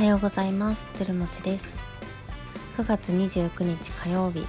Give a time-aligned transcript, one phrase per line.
[0.00, 0.88] はようございます。
[0.94, 1.76] つるもちです。
[2.78, 4.46] 9月29日火曜日。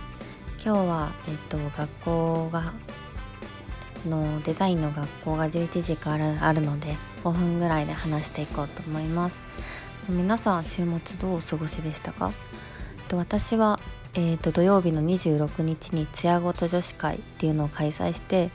[0.63, 2.71] 今日はえっと学校が
[4.07, 9.45] のデザインの学校が11時からあるので5分ぐらいで話していこうと思います。
[10.07, 12.31] 皆さん週末どうお過ごしでしたか？
[13.11, 13.81] 私は
[14.13, 18.51] えーと、土曜日の26日につやごと女子会っていうのを開催して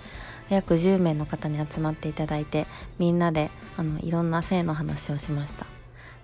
[0.48, 2.66] 約10名の方に集まっていただいて
[2.98, 5.75] みんなであのいろんな性の話をしました。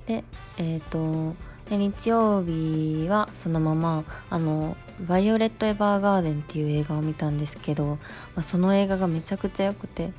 [0.07, 0.25] で
[0.59, 1.35] えっ、ー、と
[1.71, 4.77] で日曜日はそのままあの
[5.09, 7.99] 「バイオレット・エヴァーガーデン」っていう映画を見たんですけど、ま
[8.37, 10.13] あ、その映画がめちゃくちゃ良くて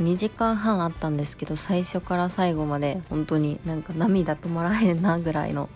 [0.00, 5.68] 2時間半あったんですけど最初から最後まで本当になんか涙止まらへんなぐらいの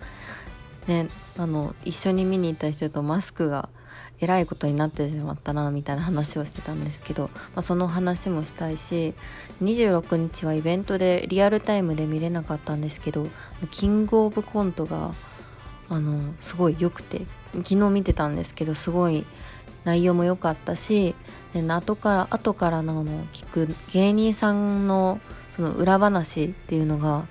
[0.87, 3.69] ねあの一緒に見に行った人とマスクが
[4.21, 9.15] えらいことになってしまったなみたいな話をしてたんですけど、まあ、その話もしたいし
[9.63, 13.27] 26日はイベントでリアルタイムで見れなかったんですけど
[13.71, 15.15] キングオブコントが
[15.89, 19.27] あのすごい良くて昨日見てたんですけどすごい
[19.85, 21.15] 内容も良かったし
[21.55, 27.27] 後から後からの聞く芸人さんのその裏話っていうのが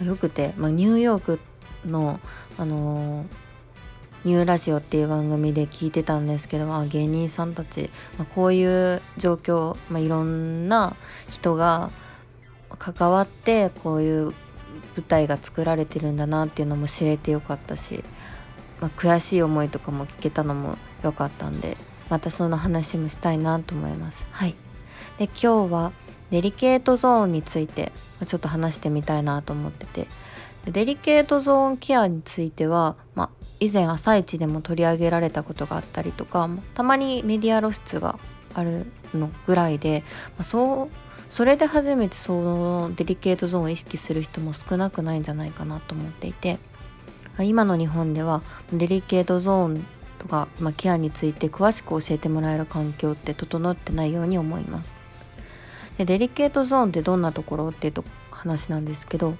[0.00, 1.40] 良くて、まあ、ニューヨーク
[1.84, 2.20] の、
[2.58, 3.26] あのー、
[4.26, 10.96] ニューラジオっていう番組で聞いてたんですけど、あ、芸人さんたち、まあ、こういう状況、まあ、いろんな
[11.30, 11.92] 人が
[12.76, 14.34] 関わってこういう舞
[15.06, 18.02] 台が作られてるんだなっていうのも知れてよかったし、
[18.80, 21.76] まあ、悔しい思いとかも聞けたのもよかったんで
[22.10, 24.26] またその話もしたいなと思います。
[24.32, 24.56] はい、
[25.18, 25.92] で今日は
[26.30, 27.92] デリケートゾーンについて
[28.26, 30.08] ちょっと話してみたいなと思ってて
[30.66, 38.18] デリケートゾーンケアについては、まあ、以前朝一でも取り上げられたことがあったりとかたまにメディア露出が
[38.54, 40.88] あるのぐらいで、まあ、そう
[41.28, 46.58] それで初めてそのデリケートゾーンを意識する人も少なくないんじゃないかなと思っていて
[47.38, 49.86] 今の日本ではデリケートゾーン
[50.18, 54.96] とか、まあ、ケアについて詳しく教えてもらえる環境って整ってないように思います。
[55.98, 59.34] でデリケートゾーンってどんなところっていうと話なんですけど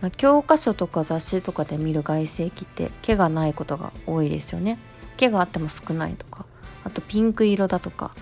[0.00, 4.78] まあ、教科書とか雑誌とかで見る外性器って毛がないことが多いですよね。
[5.16, 6.44] 毛があっても少ないとか
[6.84, 8.14] あとピンク色だとか。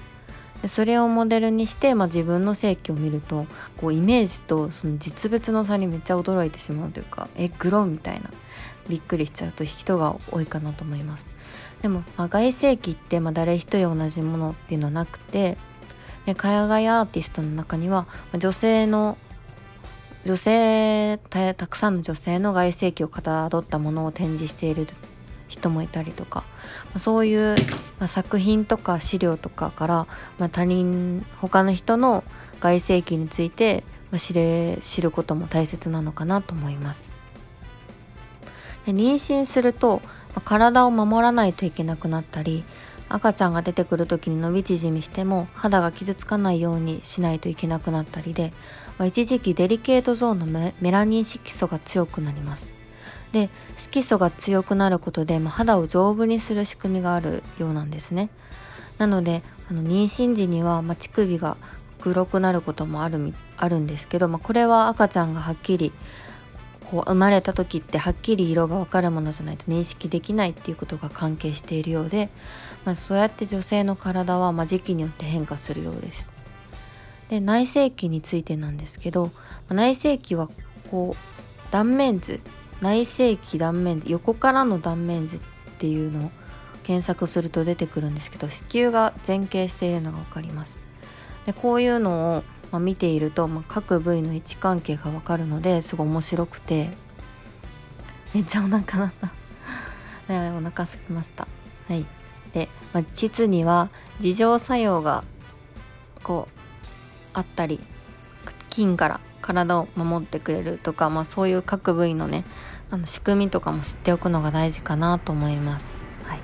[0.66, 3.44] それをモデルにして、まあ、自分の性器を見ると
[3.76, 8.30] こうイメージとその実物の差にめっちゃ驚いてしまうというかえグロみたいな。
[8.88, 11.30] びっくりしちゃうと人が多いかなと思います。
[11.82, 15.58] でも、まあ、外性器ってまあ誰一人同じものっていうのはなくて
[16.26, 18.06] 海外アーティストの中には
[18.38, 19.18] 女性の
[20.24, 24.86] 女性たくさんの女性の外性器をかたどったものを展示している
[25.48, 26.44] 人もいたりとか
[26.92, 27.56] まそういう、
[27.98, 30.06] まあ、作品とか資料とかから、
[30.38, 32.24] まあ、他人他の人の
[32.60, 37.12] 外性器について、まあ、知れ知ることも大切なのかなと思います。
[38.86, 42.64] で妊娠すると、まあ、体を守らないといけなくなったり
[43.08, 48.52] 赤ちゃんが出てくる時に伸び縮みしても肌が傷つかないようにしないといけなくなったりで、
[48.98, 52.72] ま、一時期デリケートゾーンのメラニン色素が強くなります
[53.32, 58.30] で色素が強くなることで、まあ、肌を丈夫にする仕組みがあるようなんですね
[58.98, 61.56] なのであの妊娠時には、まあ、乳首が
[62.00, 65.92] 黒くなることもあるあるんですけど、まあ、これは赤ちゃんがはっきり
[66.90, 72.28] こう生まれた時ってはっきり色がわかるものじゃないと認識できないっていうことが関係しているようで、
[72.84, 76.33] まあ、そうやって女性の体はま時期によって変化するようです。
[77.34, 79.32] で内性器についてなんですけど
[79.68, 80.48] 内性器は
[80.90, 82.40] こう断面図
[82.80, 85.40] 内性器断面図横からの断面図っ
[85.78, 86.30] ていうのを
[86.84, 90.78] 検索すると出てくるんですけど子宮が前傾しているのが分かります。
[91.44, 96.90] でこういうのをま、見ていると、ま、各部位の位置関係がわかるのですごい面白くて
[98.34, 99.32] めっちゃお腹鳴った
[100.56, 101.46] お腹すきました。
[101.88, 102.06] はい。
[102.52, 103.90] で、まあ、膣には
[104.20, 105.22] 自浄作用が
[106.22, 106.63] こう
[107.34, 107.80] あったり
[108.74, 112.44] 菌から体を守ってくれるとか、まあ、そういう各部位のね
[112.90, 115.98] あの仕組みとかも知っておくのが大事かなと思います。
[116.24, 116.40] はい、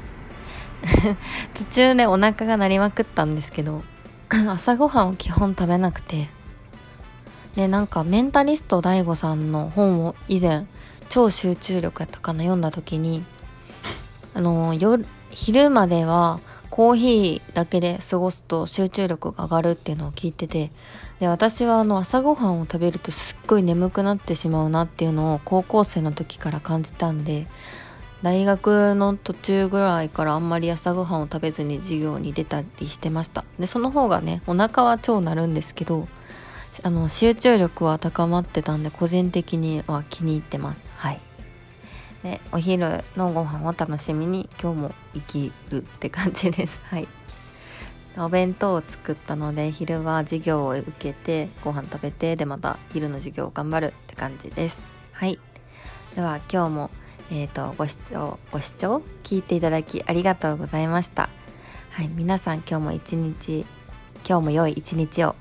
[1.55, 3.83] 途中でお腹が鳴りまくったんですけど
[4.31, 6.29] 朝ごはんを基本食べなくて
[7.57, 10.67] でなんかメンタリスト DAIGO さんの本を以前
[11.09, 13.25] 超集中力やったかな読んだ時に
[14.35, 16.39] あの夜昼までは
[16.81, 20.71] コーヒーだけで過ごすと集中力が上がるっていうのを聞いてて
[21.19, 27.47] で私はあの朝ごはんを食べるとすっごい眠くなってしまうなっていうのを高校生の時から感じたんで
[28.23, 33.45] 大学の途中ぐらいからあんまり朝ごはんを食べずに授業に出たりしてました。
[33.59, 36.09] でその方がねお腹は超なるんですけど
[36.83, 40.83] あの集中力は高まってたんで個人的には気に入ってます。
[40.97, 41.21] はい。
[42.23, 46.83] でお昼のご飯を楽しみに今日も生きるって感じです。
[46.89, 47.09] はい。
[48.17, 54.85] お弁当を作ったので昼は授業を受けてご飯食べてでまた昼の授業を頑張るって感じです。
[55.13, 55.39] はい。
[56.15, 56.91] では今日も
[57.33, 61.29] えーと、ご視聴ご視聴聞いていただきありがとうございました。
[61.91, 62.09] はい。
[62.09, 63.65] 皆さん今日も一日
[64.29, 65.37] 今日も良い一日を